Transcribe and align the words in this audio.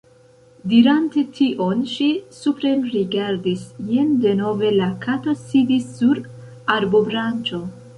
Dirante 0.69 1.23
tion, 1.39 1.83
ŝi 1.91 2.07
suprenrigardis. 2.39 3.69
Jen 3.93 4.19
denove 4.27 4.75
la 4.83 4.91
Kato 5.07 5.41
sidis 5.47 5.89
sur 6.01 6.29
arbobranĉo. 6.81 7.67